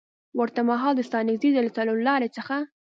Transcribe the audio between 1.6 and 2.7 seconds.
له څلورلارې څخه